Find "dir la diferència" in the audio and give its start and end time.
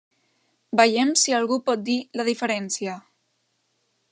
1.91-2.99